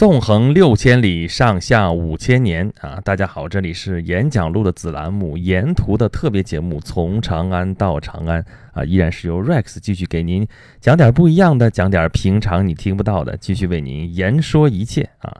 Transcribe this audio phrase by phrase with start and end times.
[0.00, 2.98] 纵横六千里，上下五千年啊！
[3.04, 8.42] 大家好，这里是演讲录的子栏目，沿途的特别节目，从长安到长安
[8.72, 10.48] 啊，依然是由 Rex 继续给您
[10.80, 15.36] 讲点不一样的，讲点平常你听不到的，继续为您言说一切啊！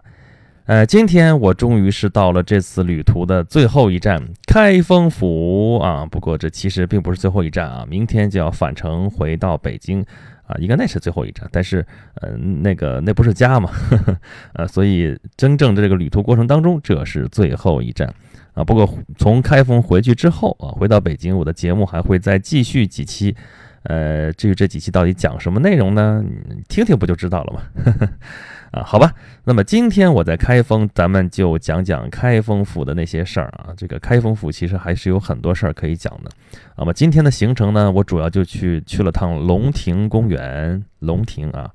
[0.67, 6.05] 呃，今天我终于是到了这次旅途的最后一站——开封府啊！
[6.05, 10.05] 不过这其实并不是最后一站啊，明天就要返程回到北京。
[10.51, 11.87] 啊，应该那是最后一站，但是，
[12.23, 13.71] 嗯，那个那不是家嘛，
[14.55, 18.13] 呃，所以真正的这个旅途过程当中，这是最后一站
[18.55, 18.65] 啊。
[18.65, 23.37] 不过从开封回去之后啊，回到北京，我的节目还会再继续几期，
[23.85, 26.25] 呃，至于这几期到底讲什么内容呢？
[26.69, 28.09] 听听不就知道了吗？
[28.73, 29.13] 啊，好吧，
[29.43, 33.75] 那么今天我在开封，咱们就讲讲开封府的那些事儿啊。
[33.77, 36.31] 这个开封府其实还是有很多事儿可以讲的。
[36.77, 40.85] 那么今天的行程呢，我主要就去去了趟龙亭公园。
[41.01, 41.69] 龙亭啊，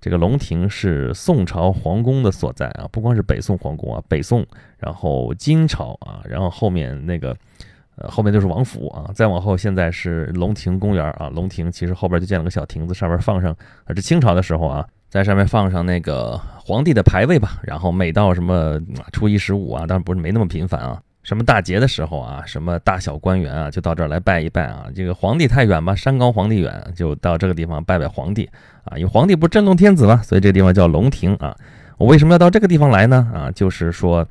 [0.00, 4.46] 这个龙亭是宋朝皇宫的所在啊，不光是北宋皇宫啊，北宋，
[4.78, 7.36] 然后金朝啊，然后后面那个，
[7.96, 11.30] 呃，后面就是王府啊，再往后现在是龙亭公园啊。
[11.34, 13.50] 龙亭其实后边就建了个小亭子，上面放上，
[13.84, 14.86] 啊，这清朝的时候啊。
[15.10, 18.80] 在上面放上那个皇帝的牌位吧，然后每到什么
[19.12, 24.86] 初一十五啊，当然不是没那么频繁啊，什么大节的时候啊，什么大小官员啊，就到这儿来拜一拜啊。
[24.92, 28.50] 这个皇帝太远吧，山高皇帝远，就到这个地方拜拜皇帝
[28.82, 28.96] 啊。
[28.96, 31.56] 因为皇帝不是真龙天子嘛，所以这个地方叫龙亭啊。
[31.96, 33.30] 我为什么要到这个地方来呢？
[33.32, 34.26] 啊，就是说，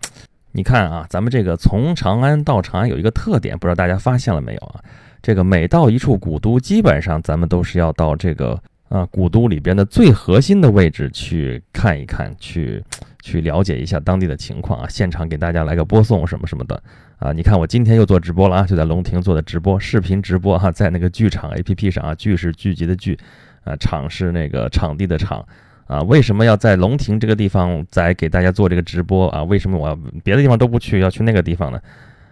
[0.53, 4.79] 你看啊，咱们这个从长安到长安有一个特点，不知道大家发现了没有啊？
[5.21, 8.57] 这个每到一处古都，基本上咱们都是要到这个。
[8.89, 12.83] 啊，古都里边的最核心的位置去看一看，去
[13.23, 14.85] 去了解一下当地的情况啊！
[14.87, 16.79] 现场给大家来个播送什么什么的
[17.17, 17.33] 啊！
[17.33, 23.17] 你看我今天又做直播了啊，就在龙庭做的直播，视频直播哈，在那个剧场 APP 上啊，剧是聚集的剧，
[23.63, 25.43] 啊，场是那个场地的场
[25.87, 26.01] 啊。
[26.01, 29.43] 为什么要在龙亭这个地方再给大家做这个直播啊？
[29.43, 31.79] 为什么我要别的地方都不去，要去那个地方呢？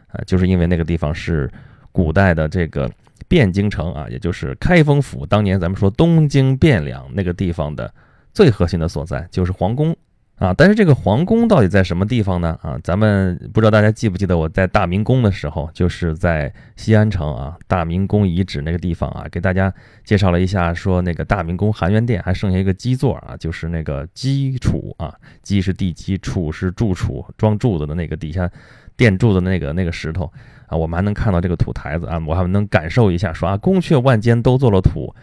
[0.08, 1.52] 啊，就是因为那个地方是
[1.92, 2.90] 古代的这个。
[3.30, 7.90] 汴京城啊，也就是开封府，当年咱们说东京汴梁那个地方的
[8.34, 9.96] 最核心的所在，就是皇宫
[10.42, 10.54] 啊。
[10.58, 12.58] 但是这个皇宫到底在什么地方呢？
[12.62, 19.72] 啊，咱们不知道大家记不记得我在大明宫的时候，就是在西安城啊，大明宫遗址那个地方啊，给大家
[20.04, 25.14] 介绍了一下，说那个大明宫含元殿还剩下一个基座啊，就是那个基础啊，
[25.44, 28.50] 基是地基，础是柱础，装柱子的那个底下
[28.98, 30.32] 垫柱的那个那个石头。
[30.68, 35.14] 啊，我们还能看到这个土台子啊，我还能感受一下，说啊，宫阙万间都做了土，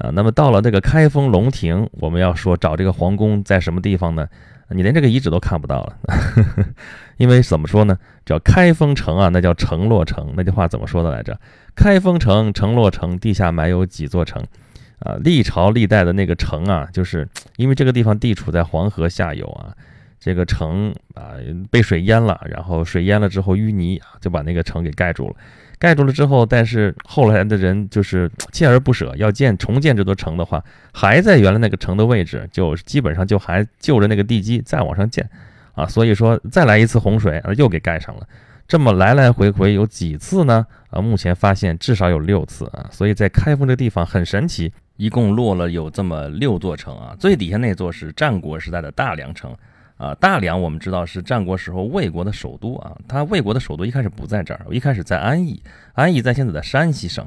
[0.00, 4.26] 啊，那么到了这个开封龙亭，我们要说找这个皇宫在什么地方呢？
[4.70, 5.96] 你连这个遗址都看不到了，
[7.18, 7.98] 因为怎么说呢？
[8.24, 11.38] 叫开封城啊，那叫城落城，那句话怎么说的来着？
[11.74, 14.42] 开封城，城落城，地下埋有几座城，
[15.00, 19.74] 啊，历朝历代的那个城啊，就是因为这个地方地处在黄河下游啊。
[20.22, 21.32] 这个城啊
[21.70, 25.34] 被水淹了，然后水淹了之后淤泥啊就把那个城给盖住了，
[25.80, 35.26] 盖住了之后，但是后来的人就是 锲而不舍要建重建这座城的话，还在原来那个城的位置，就基本上就还就着那个地基再往上建，
[35.72, 38.28] 啊，所以说再来一次洪水啊又给盖上了，
[38.68, 40.66] 这么来来回回有几次呢？
[40.90, 49.56] 啊，目前发现至少有六次啊，所以在开封这地方很神奇，一共落了有这么六座城啊，最底下那座是战国时代的大梁城。
[50.00, 55.62] 啊，大梁我们知道是战国时候魏国的首都啊，它魏国的首都一开始不在这儿，一开始在安邑，
[55.92, 57.22] 安邑在现在的山西省，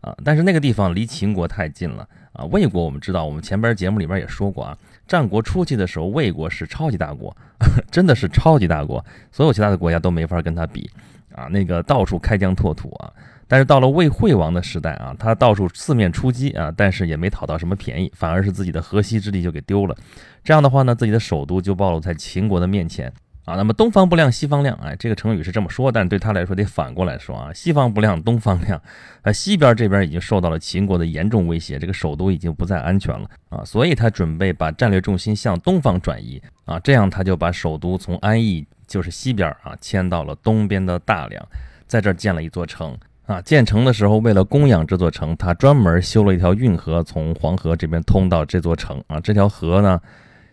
[0.00, 2.44] 啊，但是那个地方离秦国太近了啊。
[2.46, 4.76] 魏国我们知道，我们前边节目里边也说过啊，
[5.06, 7.34] 战国初期的时候，魏国是超级大国，
[7.92, 10.90] 真的是超级大国， 所有其他的国家都没法跟他比
[11.36, 13.12] 啊，那个到处开疆拓土啊。
[13.48, 19.94] 但是到了魏惠王的时代啊，他到处四面出击啊，但是也没讨到什么便宜，反而是自己的河西之地就给丢了。
[20.42, 23.06] 这样的话呢，自己的首都就暴露在秦国的面前
[23.44, 23.54] 啊。
[23.54, 28.82] 那么东方不亮西方亮，哎，这个成语是这么说，但对他来说得反过来说啊，西方不亮东方亮，
[29.22, 41.46] 啊，西边这边已经受到了秦国的严重威胁，这个首都已经不再安全了啊，所以他准备把战略重心向东方转移啊，这样他就把首都从安邑就是西边啊迁到了东边的大梁，
[41.86, 42.96] 在这儿建了一座城。
[43.26, 49.02] 啊，建成的时候，为了供养这座城，他专门修了一条运河，从黄河这边通到这座城。
[49.08, 50.00] 啊，这条河呢，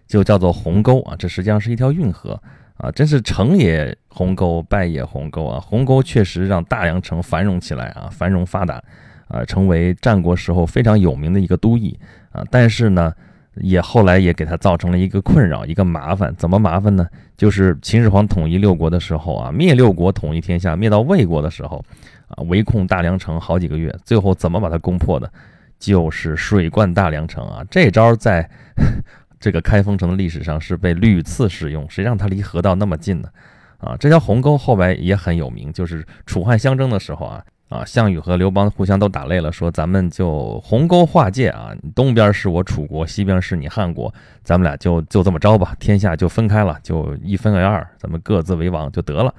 [0.08, 1.02] 就叫做鸿沟。
[1.04, 2.42] 啊，这实际上是一条运河。
[2.78, 5.60] 啊，真是成也鸿沟，败也鸿沟啊！
[5.60, 8.84] 鸿沟确实让大梁城繁荣起来啊，繁荣发达，
[9.28, 11.98] 啊，成为战国时候非常有名的一个都邑。
[12.32, 13.14] 啊，但是呢，
[13.56, 16.34] 也后来也给他造成了一个困扰，一个麻烦。
[16.36, 17.08] 怎么麻烦呢？
[17.38, 21.84] 就是秦始皇统一六国的时候啊，灭六国，统一天下，灭到魏国的时候。
[22.30, 25.32] 啊，围控大梁城好几个月，最后怎么把它攻破的？
[25.78, 27.64] 就是水灌大梁城啊！
[27.70, 28.50] 这招在
[29.40, 33.30] 这个开封城的历史上是被屡次使用，谁让它离河道那么近呢？
[33.78, 37.44] 啊，这条鸿沟后来也很有名，就是楚汉相争的时候啊。
[37.74, 49.34] 啊，项羽和刘邦互相都打累了，说咱们就鸿沟划界啊，东边是我楚国，西边是你汉国，咱们俩就就这么着吧，天下就分开了，就一分为二，咱们各自为王就得了。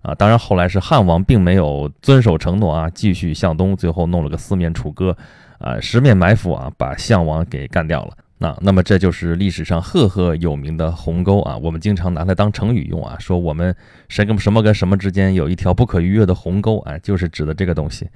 [0.00, 5.14] 啊，当然后来是汉王并没有遵守承诺啊，继续向东，最后弄了个四面楚歌，
[5.58, 8.12] 啊，十面埋伏啊，把项王给干掉了。
[8.36, 13.74] 那那么这就是历史上赫赫有名的鸿沟啊，我们经常拿它当成语用啊，说我们
[14.08, 18.08] 什跟什么跟什么之间有一条不可逾越的鸿沟啊，就是指的这个东西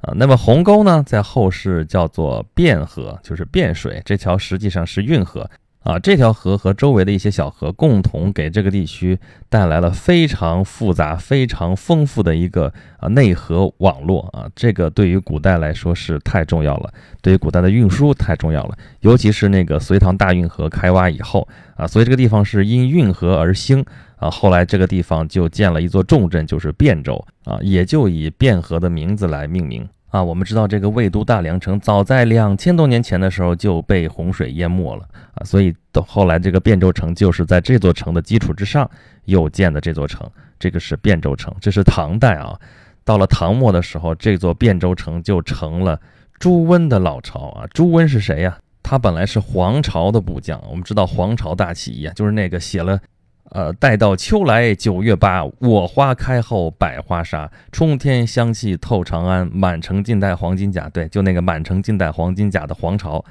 [0.00, 0.12] 啊。
[0.14, 5.50] 那么鸿沟呢，在后世叫做汴河，就是汴水，这条实际上是运河。
[5.84, 9.18] 啊，这条河和周围的一些小河共同给这个地区
[9.50, 16.90] 带来了非常复杂、非常丰富的一个啊内河网络啊，这个对于古代来说是太重要了，
[17.20, 21.46] 对于古代的运输太重要了，尤其是那个隋唐大运河开挖以后
[21.76, 23.84] 啊，所以这个地方是因运河而兴
[24.16, 29.86] 啊，后来这个地方就建了一座重镇，就是汴州啊，也就以汴河的名字来命名。
[30.14, 38.88] 啊，我们知道这个魏都大梁城早在两千多年前的时候就被洪水淹没了啊，所以到后来这个汴州城就是在这座城的基础之上
[39.24, 40.24] 又建的这座城，
[40.56, 42.56] 这个是汴州城，这是唐代啊。
[43.02, 46.00] 到了唐末的时候，这座汴州城就成了
[46.38, 47.66] 朱温的老巢啊。
[47.74, 48.56] 朱温是谁呀？
[48.84, 53.00] 他本来是黄巢的部将，我们知道黄巢大起义啊，就是那个写了。
[53.50, 60.88] 呃，待到秋来九月八，我花开后百花杀，冲天香气透长安，满城尽带黄金甲。
[60.88, 63.24] 对，就那个满城尽带黄金甲的黄巢。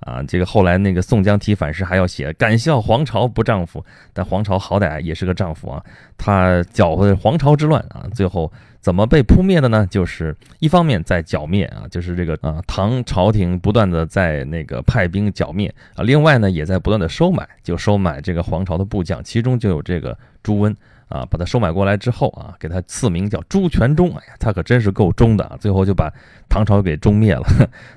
[0.00, 5.84] 啊，这个后来那个宋江提反诗还要写，敢笑黄巢不丈夫，但黄巢好歹也是个丈夫啊，
[6.16, 8.50] 他搅和黄巢之乱啊，最后
[8.88, 9.86] 怎么被扑灭的呢？
[9.90, 20.74] 就是一方面在剿灭啊，就是这个啊唐朝廷不断的在那个派兵剿灭啊，另外呢也在不断的收买，就收买这个皇朝的部将，其中就有这个朱温。
[21.08, 24.08] 啊，把他收买过来之后啊，给他赐名叫朱全忠。
[24.08, 25.56] 哎呀，他可真是够忠的啊！
[25.60, 26.10] 最后就把
[26.48, 27.46] 唐朝给忠灭了。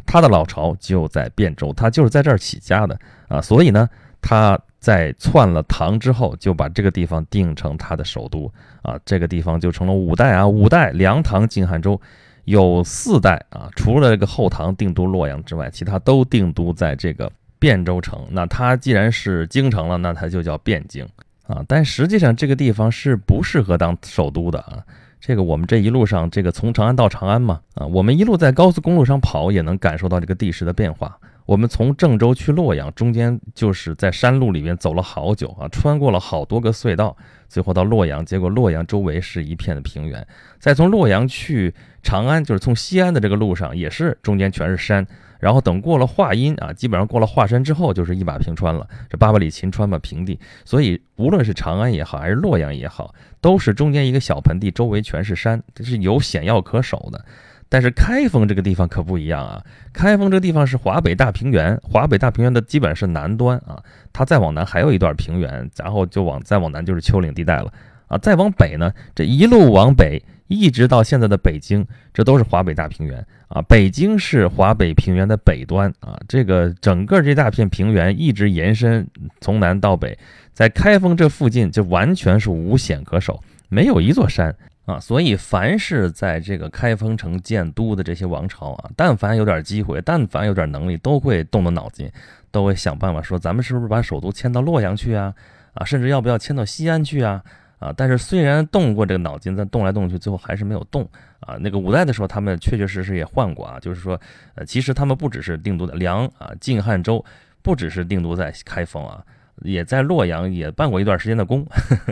[0.06, 3.00] 他的老巢就在汴州，他就是在这儿起家的
[3.30, 3.40] 啊。
[3.40, 3.88] 所以呢，
[4.22, 8.52] 他在篡了唐之后，就把这个地方定成他的首都
[8.82, 9.00] 啊。
[9.06, 12.02] 这个地方就成了五代啊，五代梁唐晋汉周
[12.46, 18.28] 有四代啊，除了这个后唐定都洛阳之外，其他都定都在这个汴州城。
[18.32, 21.08] 那它既然是京城了，那它就叫汴京。
[21.46, 24.84] 啊，但实际上这个地方是不适合当首都的啊。
[25.20, 31.16] 这个我们这一路上，这个从长安到长安嘛，啊，我们一路在高速公路上跑，也能感受到这个地势的变化。
[31.46, 37.16] 我们从郑州去洛阳，中间就是在山路里面走了好久啊，穿过了好多个隧道，
[37.50, 40.26] 最后到洛阳，结果洛阳周围是一片的平原。
[40.60, 41.74] 再从洛阳去
[42.04, 45.06] 长安，就是从西安的这个路上，也是中间全是山。
[45.40, 48.88] 然后等过了华阴啊，基本上过了华山之后，就是一马平川了。
[49.10, 50.40] 这八百里秦川嘛，平地。
[50.64, 57.26] 所以无论是长安也好，还是洛阳也好，都是中间一个小盆地，周围全是山，这是有险要可守的。
[57.72, 59.64] 但是开封这个地方可不一样啊，
[59.94, 63.82] 开封这个地方是华北大平原，华北大平原的基本是南端啊，
[64.12, 67.72] 它再往南还有一段平原，然后就往再往南就是丘陵地带了
[68.08, 70.22] 啊，再往北呢，这一路往北。
[70.54, 73.62] 一直到现在的北京，这都是华北大平原啊。
[73.70, 76.20] 北京是华北平原的北端啊。
[76.28, 79.08] 这个整个这大片平原一直延伸
[79.40, 80.20] 从南到北，
[80.52, 84.54] 在开封这附近就完全是无险可守，没有一座山
[84.86, 85.00] 啊。
[85.00, 92.12] 所以凡是在这个开封城建都的这些王朝啊，但凡有点机会，但凡有点能力，都会动动脑筋，
[92.52, 95.34] 都会想办法说，咱们是不是把首都迁到洛阳去啊？
[95.74, 97.44] 啊，甚至要不要迁到西安去啊？
[97.80, 101.02] 啊，但是虽然动过这个脑筋，但动来动去，最后还是没有动
[101.40, 101.58] 啊。
[101.60, 104.20] 那个五代的时候，他们确确实实也换过啊，就是说，
[104.54, 107.26] 呃，其实他们不只是定都在梁啊、晋、汉、周，
[107.64, 109.24] 不只是定都在开封啊，
[109.62, 111.66] 也在洛阳也办过一段时间的工，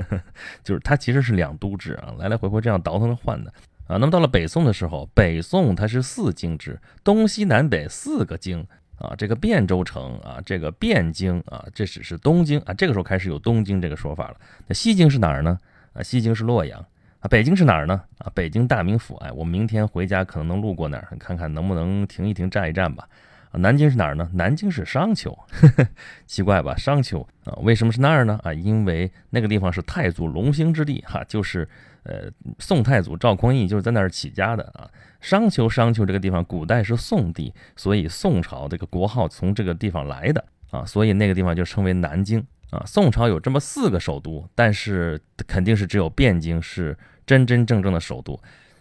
[0.64, 3.52] 就是它其实是两都制啊，来来回回这样倒腾着换的
[3.88, 3.98] 啊。
[3.98, 8.66] 那么到了北宋的时候，北宋它是四京制，东西南北四个京。
[9.00, 12.74] 啊，这个汴州城啊，这个汴京啊，这只是东京啊。
[12.74, 14.36] 这个时候开始有东京这个说法了。
[14.68, 15.58] 那西京是哪儿呢？
[15.94, 16.78] 啊，西京是洛阳
[17.22, 17.30] 啊。
[17.30, 18.02] 北京是哪儿呢？
[18.18, 19.16] 啊，北京大名府。
[19.22, 23.08] 哎，我明天回家可能能路过那儿，看看能不能停一停、站一站吧。
[23.52, 24.30] 啊，南京是哪儿呢？
[24.34, 25.38] 南京是商丘，
[26.28, 26.76] 奇怪吧？
[26.76, 28.40] 商丘啊，为什么是那儿呢？
[28.44, 31.68] 啊，因为那个地方是太祖隆兴之地哈，就是
[32.04, 32.30] 呃
[32.60, 34.90] 宋太祖赵匡胤就是在那儿起家的啊。
[35.20, 42.40] 商丘，商丘这个地方古代是宋地，所以宋朝这个国号从这个地方来的啊，所以那个地方就称为南京
[42.70, 42.84] 啊。
[42.86, 48.40] 宋朝有这么四个首都，但是肯定是只有汴京是真真正正的首都。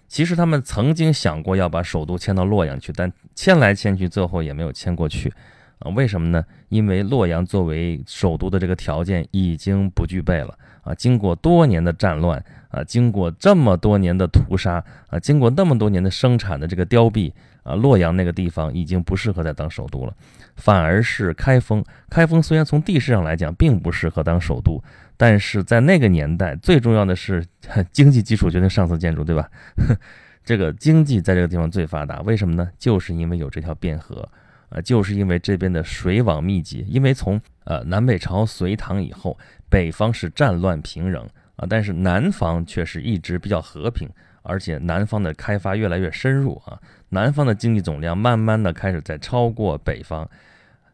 [0.09, 5.33] 其实他们曾经想过要把首都迁到洛阳去，但迁来迁去，最后也没有迁过去
[5.81, 6.45] 啊，为什么呢？
[6.71, 10.95] 因为洛阳作为首都的这个条件已经不具备了啊！
[10.95, 20.13] 经过多年的战乱啊，经过这么多年的屠杀啊，经过那么多年的生产的这个凋敝啊，洛阳那个地方已经不适合再当首都了，
[20.57, 21.85] 反而是开封。
[22.11, 24.83] 开封虽然从地势上来讲并不适合当首都，
[25.19, 27.45] 但是在那个年代，最重要的是
[27.93, 29.47] 经济基础决定上层建筑，对吧？
[30.43, 32.71] 这个经济在这个地方最发达，为什么呢？
[32.79, 34.27] 就是因为有这条汴河。
[34.71, 39.39] 呃，就是因为这边的水网密集，因为从呃南北朝隋唐以后，
[39.71, 44.07] 北方是战乱平仍啊，但是南方却是一直比较和平，
[44.43, 50.29] 而且南方的开发越来越深入啊，南方的经济总量慢慢的开始在超过北方。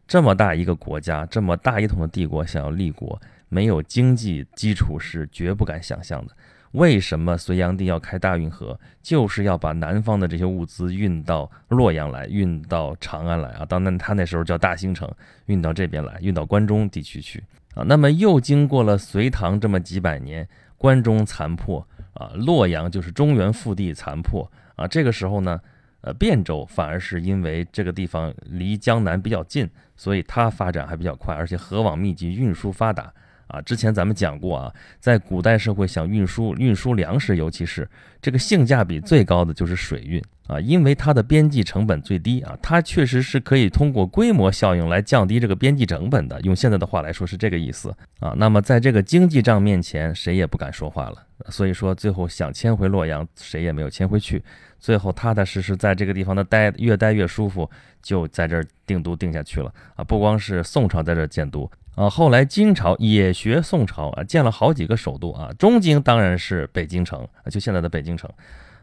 [0.07, 6.35] 这么大一个国家，这么大一统的帝国，想要立国，没有经济基础是绝不敢想象的。
[6.71, 8.77] 为什么隋炀帝要开大运河？
[9.01, 13.65] 就是要把南方的这些物资运到洛阳来，运到长安来啊！
[13.65, 15.09] 当然，他那时候叫大兴城，
[15.45, 17.41] 运到这边来，运到关中地区去
[17.75, 17.83] 啊。
[17.87, 20.45] 那么又经过了隋唐这么几百年，
[20.77, 24.85] 关中残破啊，洛阳就是中原腹地残破啊。
[24.85, 25.57] 这个时候呢，
[26.01, 33.13] 呃，汴州反而是因为这个地方离江南比较近，所以它发展还比较快，而且河网密集，运输发达。
[33.47, 37.87] 啊，之前咱们讲过啊，在古代社会想运输运输粮食，尤其是
[38.21, 46.39] 这个性价比最高的就是水运啊，因为它的边际成本最低啊，它确实是可以通过规模效应来降低这个边际成本的。
[46.41, 48.33] 用现在的话来说是这个意思啊。
[48.37, 51.17] 那么在这个经济账面前，谁也不敢说话了。
[51.49, 54.43] 所以说最后想迁回洛阳，谁也没有迁回去。
[54.79, 57.67] 最后踏踏实实在这个地方的待，越待越舒服，
[58.03, 60.03] 就在这儿定都定下去了啊。
[60.03, 61.69] 不光是宋朝在这儿建都。
[61.95, 65.49] 啊，后来金朝也学宋朝啊，建了好几个首都啊。
[65.57, 68.29] 中京当然是北京城啊，就现在的北京城。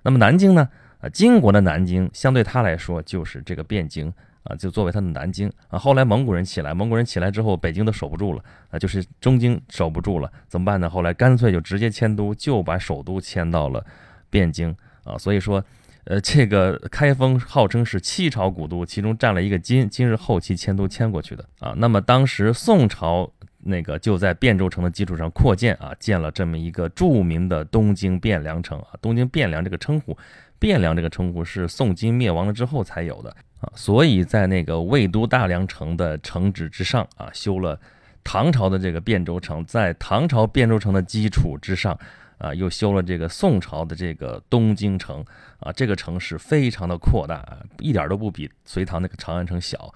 [0.02, 0.68] 那么南京呢？
[1.02, 4.10] 啊，金国的南京相对他来说就是这个汴京
[4.44, 5.78] 啊，就作为他的南京啊。
[5.78, 10.88] 后来蒙古人起来，蒙古人起来之后，北京都守不住了啊，就是中京守不住了，怎么办呢？
[10.88, 13.84] 后来干脆就直接迁都，就把首都迁到了
[14.30, 15.18] 汴京啊。
[15.18, 15.62] 所以说。
[16.04, 21.74] 呃，这个开封号称是七朝古都，其中占了一个金，金是后期迁都迁过去的啊。
[21.76, 28.88] 那么当时宋朝那个就在汴州城的基础上扩建啊，建了这么一个著名的东京汴梁城啊。
[29.00, 30.18] 东京汴梁这个称呼，
[30.62, 33.68] 汴梁这个称呼是宋金灭亡了之后才有的啊。
[33.74, 37.76] 所以在那个魏都大梁城的城址之上啊，修了
[38.22, 41.98] 唐朝的这个汴州城，在唐朝汴州城的基础之上。
[42.38, 45.24] 啊，又修了这个宋朝的这个东京城
[45.60, 47.40] 啊，这个城市非常的扩大，
[47.78, 49.94] 一点都不比隋唐那个长安城小。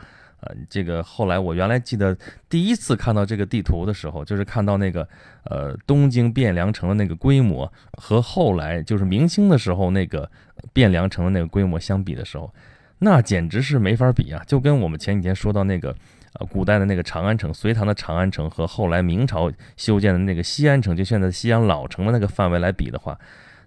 [0.68, 2.16] 这个后来我原来记得
[2.48, 5.08] 第一次看到这个地图的时候，就是看到那个
[5.44, 10.30] 呃东京汴梁城的那个规模和后来就是明清的时候那个
[10.74, 12.52] 汴梁城的那个规模相比的时候，
[12.98, 14.42] 那简直是没法比啊！
[14.46, 15.94] 就跟我们前几天说到那个。
[16.38, 23.18] 呃，古代的那个长安城，隋唐的长安城和后来明朝修建的那个西安城，就现在西安老城的那个范围来比的话，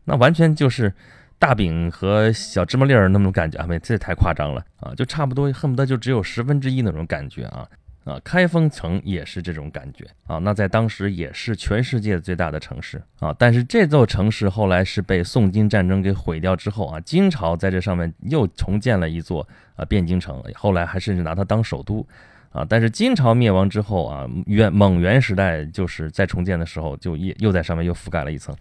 [0.06, 0.94] 那完全就是
[1.40, 3.66] 大饼和小芝麻粒儿那种感觉啊！
[3.66, 4.94] 没，这太夸张了啊！
[4.94, 7.66] 就差不多，恨不得就只有十分之一那种感觉啊！
[8.04, 10.38] 啊，开封城也是这种感觉啊！
[10.40, 13.34] 那在当时也是全世界最大的城市啊！
[13.40, 22.06] 但是这座城市后来是被宋金战争给毁掉之后啊，金朝在这上面又重建了一座啊汴京城，后来还甚至拿它当首都。
[22.52, 28.56] 啊，但是金朝灭亡之后啊，元蒙元时代就是在重建的时候，就又又在上面又覆盖了一层。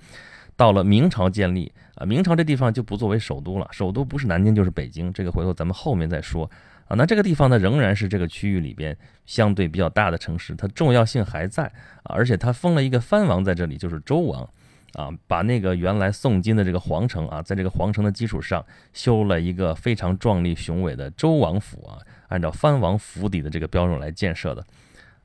[0.58, 6.50] 到了明朝建立啊，明朝这地方就不作为首都了，首都不是南京就是北京，这个回头咱们后面再说
[6.88, 6.96] 啊。
[6.96, 11.62] 那这个地方呢，仍然是这个区域里边相对比较大的城市，它重要性还在
[12.02, 14.42] 啊，而且它封了一个藩王在这里，就是周王
[14.94, 22.02] 啊，把那个原来宋金的这个皇城啊，在这个皇城的基础上修了一个非常壮丽雄伟的周王府啊。
[22.26, 24.66] 按照藩王府邸的这个标准来建设的，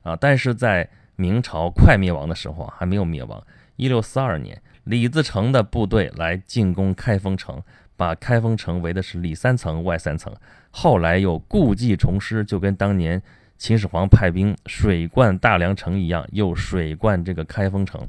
[0.04, 3.44] 啊，但是在明朝快灭亡的时候啊，还没有灭亡。
[3.76, 7.62] 一六四二年，李自成的部队来进攻开封城，
[7.96, 10.34] 把开封城围的是里三层外三层。
[10.70, 13.20] 后来又故技重施，就跟当年
[13.58, 18.06] 秦始皇派兵水灌大梁城一样，又水灌这个开封城。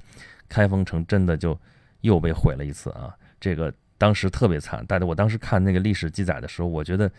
[0.47, 1.59] 开封城真的就
[2.01, 3.13] 又被毁了一次啊！
[3.39, 4.85] 这个当时特别惨。
[4.87, 7.11] 但是我当时看那个历史记载的时候，我觉得。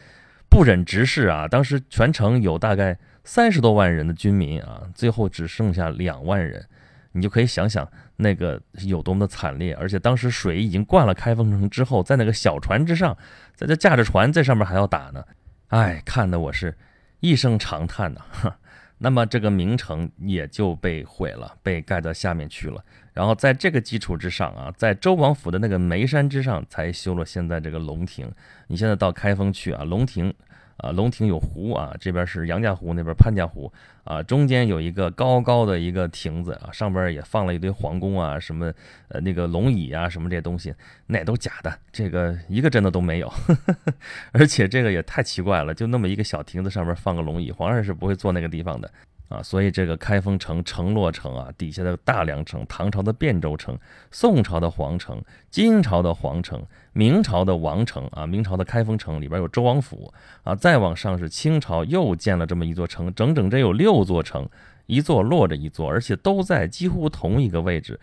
[0.49, 1.49] 不忍直视啊！
[1.49, 6.65] 当时全城有大概三十多万人的军民啊，最后只剩下两万人，
[7.11, 9.75] 你就可以想想那个有多么的惨烈。
[9.75, 13.17] 而且当时水已经灌了开封城之后，在那个小船之上，
[13.55, 15.25] 在这驾着船在上面还要打呢，
[15.69, 16.77] 哎，看得我是
[17.21, 18.21] 一声长叹呐。
[18.99, 22.83] 那么这个名城也就被毁了，被盖到下面去了。
[23.13, 28.31] 然后在这个基础之上啊，在周王府的那个眉山之上，才修了现在这个龙亭。
[28.69, 30.33] 你现在到开封去啊，龙亭
[30.79, 33.73] 啊，龙亭有湖啊，这边是杨家湖，那边潘家湖
[34.05, 38.73] 啊，中间有一个高高的一个亭子啊，上边也放了一堆皇宫啊，什么
[39.09, 40.75] 呃那个龙椅啊，什么这些东西，
[41.07, 43.33] 那都假的，这个一个真的都没有，
[44.33, 48.91] 而且这个也太奇怪了，就那么一个小亭子上面放个龙椅，皇上是不会坐那个地方的。
[49.29, 53.77] 啊，所以这个开封城、城洛城啊，底下的大梁城、唐朝的汴州城、
[54.11, 60.13] 宋朝的皇城、金朝的皇城、明朝的王城啊，明朝的开封城里边有周王府
[60.45, 64.49] 啊，再往上是清朝又建了这么一座城，整整这有六座城，
[64.87, 67.99] 一座落着一座，而且都在几乎同一个位置，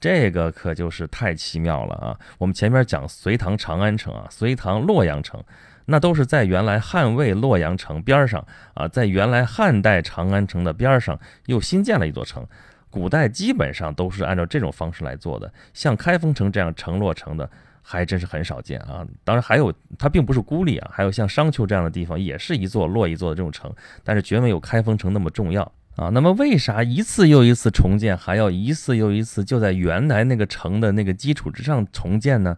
[0.00, 2.18] 这个可就是太奇妙了啊！
[2.38, 5.42] 我们前面讲隋唐长安城啊，隋唐洛阳城。
[5.86, 12.46] 那都是在原来汉魏洛阳城边上啊，在原来汉代长安城的边上又新建了一座城。
[12.90, 17.48] 古代基本上都是按照这种方式来做的，像开封城这样城落城的
[17.80, 19.02] 还真是很少见啊。
[19.24, 23.72] 当然还有，它并不是孤立啊，还有像商丘这样的地方，也是一座落一座的这种城，
[24.04, 25.62] 但是绝没有开封城那么重要
[25.96, 26.10] 啊。
[26.10, 32.54] 那么为啥一次又一次重建，还要一次又一次就在原来那个城的那个基础之上重建呢？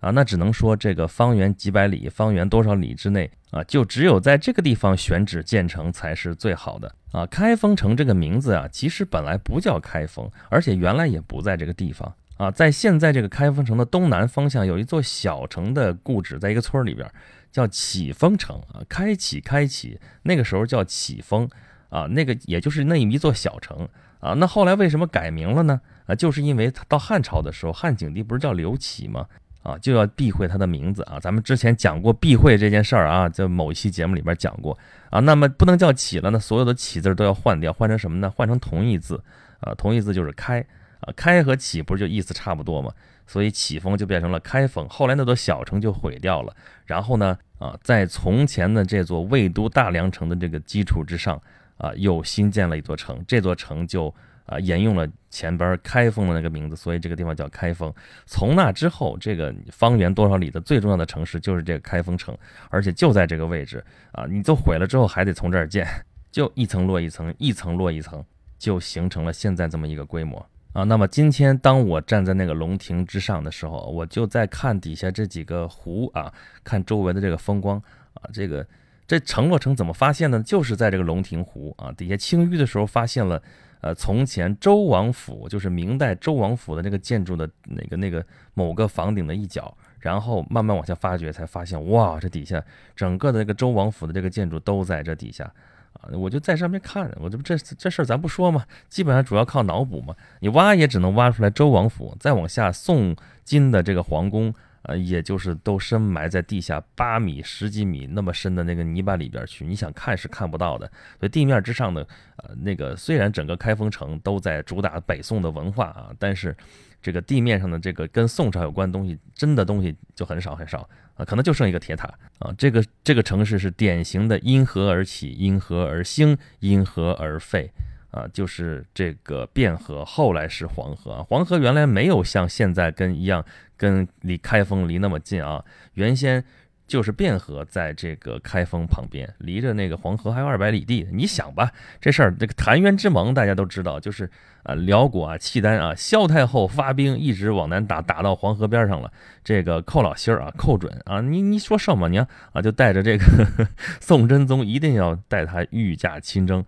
[0.00, 7.26] 啊，那只能说这个方圆几百里，方圆多少里之内啊，就只有在这个地方选址建成才是最好的啊。
[7.26, 12.48] 开封城这个名字啊，其实本来不叫开封，而且原来也不在这个地方啊。
[12.48, 17.10] 在现在这个开封城的东南方向，有一座小城的故址，在一个村里边，
[17.50, 18.80] 叫启封城啊。
[18.88, 21.48] 开启，开启，那个时候叫启封
[21.88, 23.88] 啊，那个也就是那一座小城
[24.20, 24.34] 啊。
[24.34, 25.80] 那后来为什么改名了呢？
[26.06, 29.26] 啊，就是因为到汉朝的时候，汉景帝不是叫刘启吗？
[29.68, 31.20] 啊，就要避讳他的名字啊！
[31.20, 34.76] 咱们之前讲过避讳这件事儿啊，在某一期节目里边讲过
[35.10, 35.20] 啊。
[35.20, 38.32] 那么不能叫启了，那所有的启字都要换掉，换成什么呢？
[38.34, 39.22] 换成同义字
[39.60, 40.64] 啊，同义字就是开
[41.00, 41.12] 啊。
[41.14, 42.90] 开和启不是就意思差不多吗？
[43.26, 44.88] 所以启封就变成了开封。
[44.88, 46.56] 后来那座小城就毁掉了，
[46.86, 51.38] 然后呢，啊，在从前的这座魏都大梁城的这个基础之上
[51.76, 54.14] 啊，又新建了一座城，这座城就。
[54.48, 57.92] 啊，沿用了前边开封的那个名字，所以这个地方叫开封。
[58.24, 62.34] 从那之后，这个方圆多少里的最重要的城市就是这个开封城，
[62.70, 64.24] 而且就在这个位置啊。
[64.26, 65.86] 你都毁了之后，还得从这儿建，
[66.32, 68.24] 就一层摞一层，一层摞一层，
[68.58, 70.38] 就形成了现在这么一个规模
[70.72, 70.82] 啊。
[70.82, 76.32] 那么今天当我站在那个龙亭之上的时候，我就在看底下这几个湖啊，
[76.64, 77.76] 看周围的这个风光
[78.14, 78.22] 啊。
[78.32, 78.66] 这个
[79.06, 80.42] 这城落城怎么发现的？
[80.42, 83.42] 就是在这个龙亭湖啊底下清淤的时候发现了。
[83.80, 92.62] 呃，从前周王府就是明代周王府的那个建筑的那个那个某个房顶的一角，然后慢慢往下发掘，才发现哇，这底下
[92.96, 95.44] 整个的这个周王府的这个建筑都在这底下
[95.92, 96.10] 啊！
[96.12, 103.14] 我就在上面看，我这不这这事儿咱不说嘛，基本上主要靠脑补嘛，你挖也只能挖出来周王府，再往下宋
[103.44, 104.52] 金的这个皇宫。
[104.88, 110.90] 呃，也就是都深埋在地下八米、十几米那么深的那个泥巴里边去，你想看是看不到的。
[111.20, 112.00] 所以地面之上的，
[112.36, 116.56] 呃，那个虽然整个开封城都在主打北宋的文化啊，但是
[117.02, 122.50] 这个地面上的这个跟宋朝有关东西，真的东西就很少很少啊，可能就剩一个铁塔啊。
[122.56, 127.70] 这个这个城市是典型的因河而起，因河而兴，因河而废。
[128.18, 131.22] 啊，就是这个汴河，后来是黄河。
[131.24, 133.44] 黄河原来没有像现在跟一样，
[133.76, 135.64] 跟离开封离那么近啊。
[135.94, 136.42] 原先
[136.88, 141.06] 就是汴河在这个开封旁边，离着那个黄河还有二百里地。
[141.12, 144.28] 你想吧，这事儿，这个澶渊之盟大家都知道，就是
[144.64, 149.12] 啊，辽国啊，契丹啊，萧太后发兵一直往南打，打到黄河边上了。
[149.44, 152.26] 这个寇老心儿啊，寇准啊，你你说什么呢？
[152.52, 153.24] 啊，就带着这个
[154.00, 156.64] 宋真宗，一定要带他御驾亲征。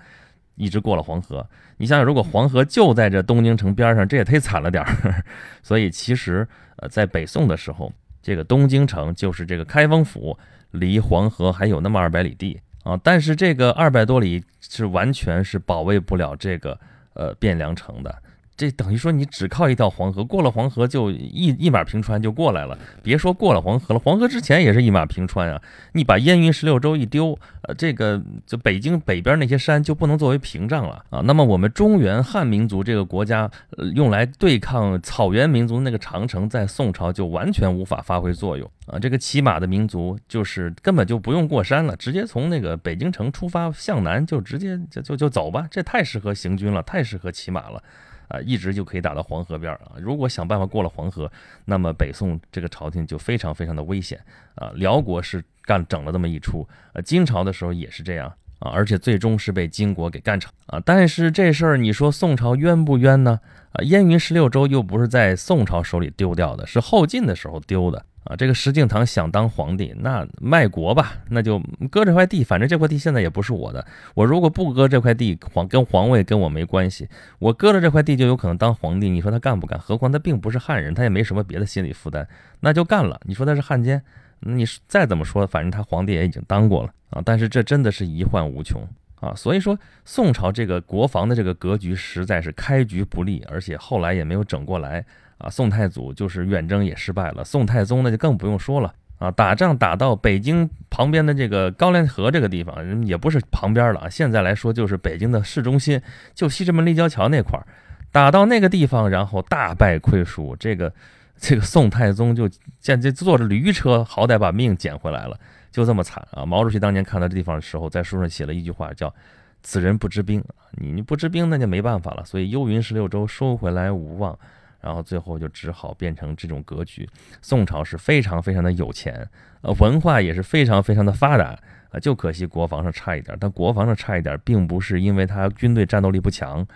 [0.61, 1.45] 一直过了黄河，
[1.79, 5.25] 你想想，如果黄河就在这东京城边上，这也忒惨了点儿。
[5.65, 6.47] 所以其实，
[6.77, 7.91] 呃，在北宋的时候，
[8.23, 10.39] 这个东京城就是这个开封府，
[10.73, 13.01] 离黄河还有那么二百里地啊。
[13.03, 16.79] 但是这个二百多里是完全是保卫不了这个
[17.15, 18.15] 呃汴梁城的。
[18.61, 22.79] 这等于说你只靠一条黄河，过了黄河就一一马平川就过来了。
[23.03, 25.59] 别说过了黄河了，黄河之前也是一马平川啊。
[25.95, 31.23] 你把燕云十六州一丢，呃，这个就北京北边那些山就不能作为屏障了啊。
[31.25, 33.51] 那么我们中原汉民族这个国家，
[33.95, 38.99] 用来对抗草原民族那个长城，在宋朝就完全无法发挥作用啊。
[38.99, 47.83] 这个骑马的民族就是根本就不用过山了，直接从那个北京城出发向南就直接就就就走吧，这太适合行军了，太适合骑马了。
[48.31, 49.93] 啊，一直就可以打到黄河边啊！
[49.99, 51.31] 如果想办法过了黄河，
[51.65, 54.19] 那么北宋这个朝廷就非常非常的危险
[54.55, 54.71] 啊！
[54.75, 60.81] 辽国是干整了这么一出，呃，金朝的时候也是这样啊，而且最终是被金国给干成啊。
[60.85, 63.41] 但是这事儿你说宋朝冤不冤呢？
[63.73, 68.05] 啊，燕云十六州又不是在宋朝手里丢掉的，是后晋的时候丢的。
[68.25, 71.59] 啊，这个石敬瑭想当皇帝，那卖国吧，那就
[71.91, 73.83] 割这块地，反正这块地现在也不是我的。
[74.15, 77.09] 我如果不割这块地，皇跟皇位跟我没关系。
[77.39, 79.09] 我割了这块地，就有可能当皇帝。
[79.09, 79.81] 你说他干不干？
[79.81, 82.29] 何况他并不是汉人，他也没什么别的心理负担，
[82.61, 83.19] 那就干了。
[83.25, 84.03] 你说他是汉奸，
[84.41, 87.23] 你再怎么说，反正他皇帝也已经当过了啊。
[87.25, 88.87] 但是这真的是遗患无穷
[89.21, 89.33] 啊。
[89.35, 95.05] 所以说，宋朝这个国防的这个格局实在是开局不利，而且后来也没有整过来。
[95.39, 105.99] 啊，宋太祖就是远征也失败了，宋太宗那就更不用说了啊，打仗打到北京旁边的这个高粱河这个地方，也不是旁边了啊，现在来说就是北京的市中心，
[106.35, 107.65] 就西直门立交桥那块儿，
[108.13, 110.93] 打到那个地方，然后大败亏输，这个
[111.43, 112.47] 这个宋太宗就
[112.79, 115.41] 见这坐着驴车，好歹把命捡回来了，
[115.73, 116.45] 就这么惨啊！
[116.45, 119.13] 毛主席当年看到这地方的时候，在书上写了一句话，叫
[119.63, 120.45] “此人不知兵”，
[120.77, 122.25] 你你不知兵，那就没办法了。
[122.25, 124.39] 所以幽云十六州收回来无望。
[124.83, 127.07] 然后最后就只好变成这种格局。
[127.43, 129.29] 宋朝是非常非常的有钱，
[129.61, 131.55] 呃，文化也是非常非常的发达
[131.91, 133.37] 啊，就可惜国防上差一点。
[133.39, 136.67] 但国防上差一点，并不是因为他军队战斗力不强，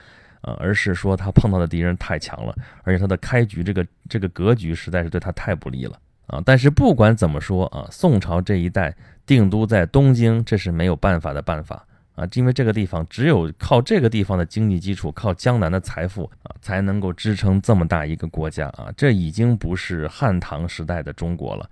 [0.45, 6.41] 啊，而是说他碰到的敌人太强了，而且他的开局这个这个格局实在是对他太不利了啊。
[6.45, 8.95] 但是不管怎么说啊，宋朝这一代
[9.27, 11.85] 定都在东京，这是没有办法的办法。
[12.15, 18.89] 啊，因为这个地方只有靠这个地方的经济基础，靠江南的财富啊，才能够支撑这么大一个国家啊。
[18.97, 21.69] 这已经不是汉唐时代的中国了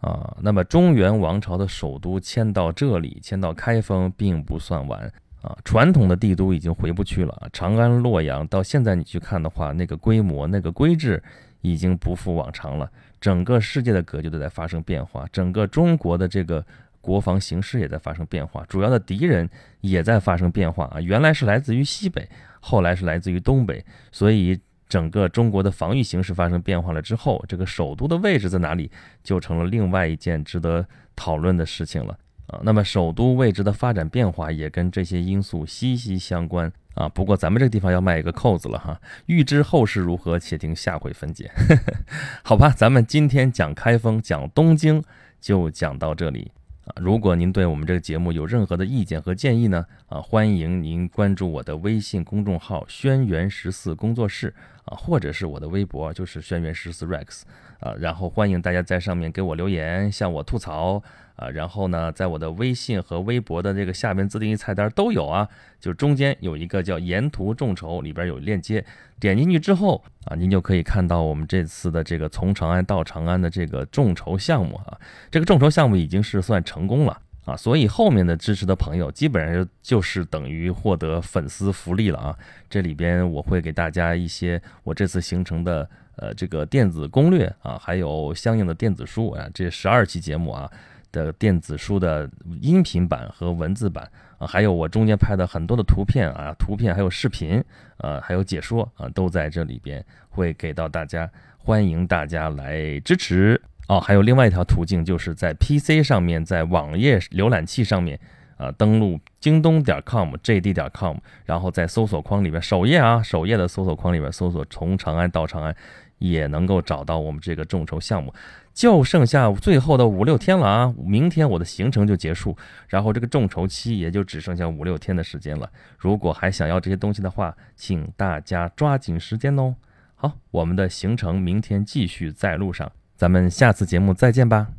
[0.00, 0.36] 啊。
[0.40, 5.08] 那么中原王朝的首都迁到这里，迁到开封，并不算晚
[5.44, 5.56] 啊。
[5.64, 11.22] 传统的帝都已经回不去了，长安、洛阳到现在你去看的话，那个规模、那个规制
[11.60, 12.90] 已经不复往常了。
[13.20, 16.64] 整个世界的格局都在发生变化，整个中国的这个。
[17.04, 19.46] 国防形势也在发生变化，主要的敌人
[19.82, 20.98] 也在发生变化啊！
[21.02, 22.26] 原来是来自于西北，
[22.60, 28.90] 后来是来自于东北，所以整个中国的防御形势发生变化了之后，这个首都的位置在哪里，
[29.22, 30.82] 就成了另外一件值得
[31.14, 32.60] 讨论的事情了啊！
[32.62, 37.08] 那么首都位置的发展变化也跟这些因素息息相关啊！
[37.08, 41.50] 不过咱们这个地方要卖一个扣子了哈，欲知后事如何，且听下回分解。
[42.44, 45.02] 好吧，咱们今天讲开封，讲东京，
[45.40, 46.52] 就讲到这里。
[46.84, 57.42] 啊，如果您对我们这个节目有任何的意见和建议呢，啊，欢迎您关注我的微信公众号“轩辕十四工作室”啊，或者是我的微博，就是“轩辕十四 Rex”，
[57.80, 61.02] 啊，然后欢迎大家在上面给我留言，向我吐槽。
[61.36, 65.48] 啊，然后呢，在我的微信和微博的这个下面自定义菜单都有啊，
[65.80, 68.84] 就中间有一个叫“沿途众筹”，里边有链接，
[69.18, 74.96] 点进去之后啊，您就可以看到我们这次的这个从长安到长安的这个众筹项目啊，
[75.28, 90.70] 这个众筹项目已经是算成功了啊，所以后面的支持的朋友基本上就是等于获得粉丝福利了啊，这里边我会给大家一些我这次行程的呃这个电子攻略啊，还有相应的电子书啊，这十二期节目啊。
[91.12, 92.28] 的电子书的
[92.60, 97.62] 音频版和文字版啊，还有我中间拍的很多的图片啊，图片还有视频，
[97.98, 104.00] 呃，还有解说啊，都在这里边会给到大家，欢迎大家来支持哦。
[104.00, 108.18] 还有另外一条途径，就是在 PC 上面，在网页浏览器上面
[108.56, 115.74] 啊，登录京东点 com、JD 点 com，然后在搜索框里面，首页啊，首页的搜索框里面搜索“从长安到长安”。
[116.18, 118.32] 也能够找到我们这个众筹项目，
[118.72, 120.94] 就剩下最后的五六天了啊！
[121.04, 122.56] 明天我的行程就结束，
[122.88, 125.68] 然后这个众筹期也就只剩下五六天的时间了。
[125.98, 129.74] 如果还想要这些东西的话，请大家抓紧时间哦。
[130.14, 132.90] 好，我们的行程明天继续在路上，
[133.24, 134.74] 咱们下次节目再见吧。